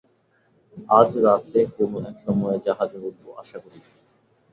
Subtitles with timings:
[0.89, 3.79] আজ রাত্রে কোন এক সময়ে জাহাজে উঠব, আশা করি।